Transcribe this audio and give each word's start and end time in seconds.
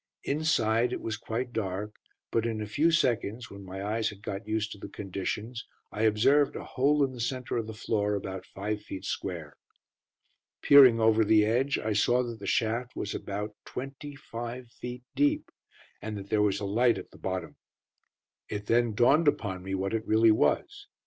Inside 0.23 0.93
it 0.93 0.99
was 1.01 1.15
quite 1.15 1.53
dark, 1.53 1.93
but 2.31 2.47
in 2.47 2.59
a 2.59 2.65
few 2.65 2.89
seconds, 2.89 3.51
when 3.51 3.63
my 3.63 3.83
eyes 3.85 4.09
had 4.09 4.23
got 4.23 4.47
used 4.47 4.71
to 4.71 4.79
the 4.79 4.89
conditions, 4.89 5.63
I 5.91 6.05
observed 6.05 6.55
a 6.55 6.63
hole 6.63 7.03
in 7.03 7.11
the 7.11 7.19
centre 7.21 7.55
of 7.55 7.67
the 7.67 7.75
floor 7.75 8.15
about 8.15 8.43
five 8.47 8.81
feet 8.81 9.05
square. 9.05 9.57
Peering 10.63 10.99
over 10.99 11.23
the 11.23 11.45
edge, 11.45 11.77
I 11.77 11.93
saw 11.93 12.23
that 12.23 12.39
the 12.39 12.47
shaft 12.47 12.95
was 12.95 13.13
about 13.13 13.53
twenty 13.63 14.15
five 14.15 14.71
feet 14.71 15.03
deep, 15.15 15.51
and 16.01 16.17
that 16.17 16.31
there 16.31 16.41
was 16.41 16.59
a 16.59 16.65
light 16.65 16.97
at 16.97 17.11
the 17.11 17.19
bottom. 17.19 17.57
It 18.49 18.65
then 18.65 18.95
dawned 18.95 19.27
upon 19.27 19.61
me 19.61 19.75
what 19.75 19.93
it 19.93 20.07
really 20.07 20.31
was. 20.31 20.87